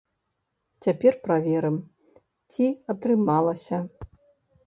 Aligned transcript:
Цяпер 0.85 1.13
праверым, 1.25 1.75
ці 2.55 2.65
атрымалася. 2.93 3.77